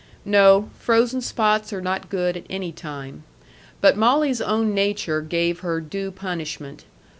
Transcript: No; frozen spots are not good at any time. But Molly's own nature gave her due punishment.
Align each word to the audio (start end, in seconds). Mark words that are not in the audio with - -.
No; 0.25 0.71
frozen 0.79 1.21
spots 1.21 1.71
are 1.71 1.79
not 1.79 2.09
good 2.09 2.35
at 2.35 2.45
any 2.49 2.71
time. 2.71 3.23
But 3.81 3.97
Molly's 3.97 4.41
own 4.41 4.73
nature 4.73 5.21
gave 5.21 5.59
her 5.59 5.79
due 5.79 6.09
punishment. 6.09 6.85